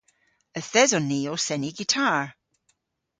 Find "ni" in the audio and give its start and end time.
1.09-1.19